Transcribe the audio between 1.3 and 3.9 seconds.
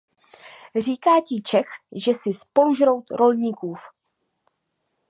Čech, že jsi spolužrout rolníkův.